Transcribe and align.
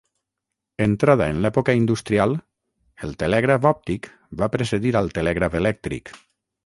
Entrada 0.85 1.27
en 1.33 1.41
l'època 1.45 1.75
industrial, 1.81 2.33
el 3.09 3.13
telègraf 3.25 3.69
òptic 3.73 4.09
va 4.43 4.49
precedir 4.57 4.95
al 5.03 5.13
telègraf 5.19 5.59
elèctric. 5.61 6.13